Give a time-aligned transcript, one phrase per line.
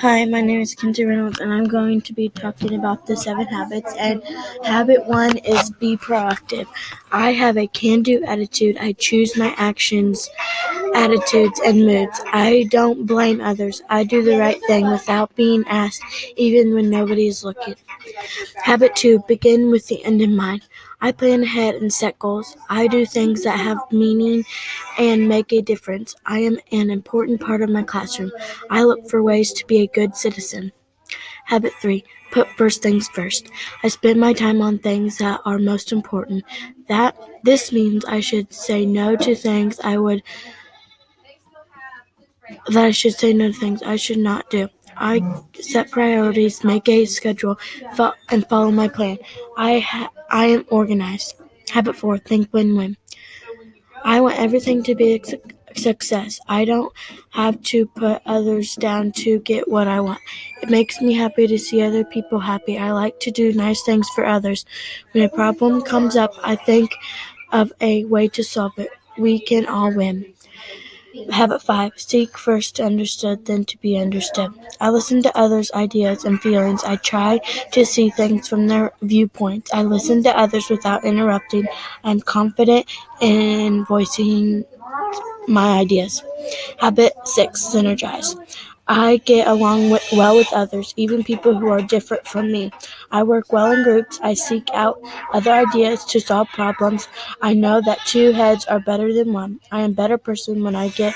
[0.00, 3.46] Hi, my name is Kinsey Reynolds, and I'm going to be talking about the seven
[3.46, 3.94] habits.
[3.98, 4.22] And
[4.62, 6.66] habit one is be proactive.
[7.12, 8.76] I have a can do attitude.
[8.76, 10.28] I choose my actions,
[10.94, 12.20] attitudes, and moods.
[12.26, 13.82] I don't blame others.
[13.88, 16.02] I do the right thing without being asked,
[16.36, 17.76] even when nobody is looking.
[18.56, 20.62] Habit two begin with the end in mind.
[21.06, 22.56] I plan ahead and set goals.
[22.68, 24.44] I do things that have meaning
[24.98, 26.16] and make a difference.
[26.26, 28.32] I am an important part of my classroom.
[28.70, 30.72] I look for ways to be a good citizen.
[31.44, 33.48] Habit 3 Put first things first.
[33.84, 36.44] I spend my time on things that are most important.
[36.88, 40.22] That this means I should say no to things I would
[42.68, 44.68] that I should say no to things I should not do.
[44.96, 45.22] I
[45.60, 47.58] set priorities, make a schedule,
[47.96, 49.18] fo- and follow my plan.
[49.56, 51.34] I ha- I am organized.
[51.70, 52.96] Habit four: think win-win.
[54.04, 55.40] I want everything to be a su-
[55.74, 56.40] success.
[56.48, 56.92] I don't
[57.30, 60.20] have to put others down to get what I want.
[60.62, 62.78] It makes me happy to see other people happy.
[62.78, 64.64] I like to do nice things for others.
[65.12, 66.90] When a problem comes up, I think
[67.52, 68.90] of a way to solve it.
[69.18, 70.34] We can all win.
[71.30, 74.52] Habit 5 Seek first to understood, then to be understood.
[74.80, 76.84] I listen to others' ideas and feelings.
[76.84, 77.38] I try
[77.72, 79.72] to see things from their viewpoints.
[79.72, 81.66] I listen to others without interrupting.
[82.04, 82.86] I'm confident
[83.20, 84.64] in voicing
[85.48, 86.22] my ideas.
[86.78, 88.36] Habit 6 Synergize.
[88.88, 92.70] I get along with, well with others, even people who are different from me.
[93.10, 94.20] I work well in groups.
[94.22, 95.00] I seek out
[95.32, 97.08] other ideas to solve problems.
[97.42, 99.60] I know that two heads are better than one.
[99.72, 101.14] I am a better person when I get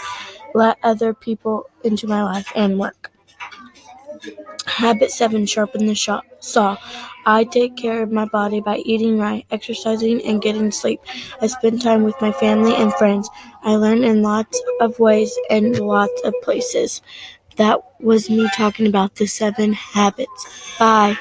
[0.55, 3.13] let other people into my life and work.
[4.67, 6.77] Habit 7 Sharpen the saw.
[7.27, 11.01] I take care of my body by eating right, exercising, and getting sleep.
[11.41, 13.29] I spend time with my family and friends.
[13.63, 17.03] I learn in lots of ways and lots of places.
[17.57, 20.77] That was me talking about the seven habits.
[20.79, 21.19] Bye.